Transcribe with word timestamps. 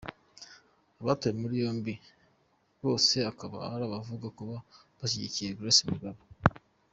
Abatawe 1.01 1.33
muri 1.41 1.55
yombi 1.63 1.93
bose 2.83 3.15
akaba 3.31 3.57
ari 3.73 3.83
abavugwa 3.87 4.27
kuba 4.37 4.55
bashyigikiye 4.97 5.49
Grace 5.59 5.83
Mugabe. 5.89 6.21